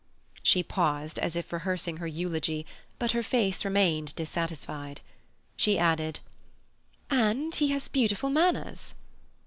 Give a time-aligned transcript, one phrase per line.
[0.41, 2.65] She paused, as if rehearsing her eulogy,
[2.97, 4.99] but her face remained dissatisfied.
[5.55, 6.21] She added:
[7.11, 8.95] "And he has beautiful manners."